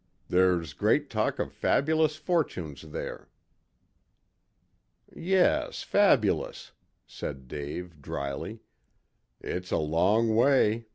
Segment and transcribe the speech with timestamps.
[0.29, 3.29] There's great talk of fabulous fortunes there."
[5.15, 6.71] "Yes, fabulous,"
[7.05, 8.61] said Dave dryly.
[9.43, 10.87] "It's a long way.